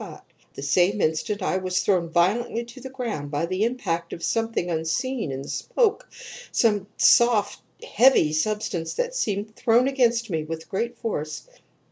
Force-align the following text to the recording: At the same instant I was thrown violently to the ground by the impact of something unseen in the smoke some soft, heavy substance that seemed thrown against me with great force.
At 0.01 0.23
the 0.55 0.63
same 0.63 0.99
instant 0.99 1.43
I 1.43 1.57
was 1.57 1.81
thrown 1.81 2.09
violently 2.09 2.63
to 2.65 2.81
the 2.81 2.89
ground 2.89 3.29
by 3.29 3.45
the 3.45 3.63
impact 3.65 4.13
of 4.13 4.23
something 4.23 4.67
unseen 4.71 5.31
in 5.31 5.43
the 5.43 5.49
smoke 5.49 6.09
some 6.51 6.87
soft, 6.97 7.61
heavy 7.85 8.33
substance 8.33 8.95
that 8.95 9.13
seemed 9.13 9.55
thrown 9.55 9.87
against 9.87 10.31
me 10.31 10.43
with 10.43 10.69
great 10.69 10.97
force. 10.97 11.43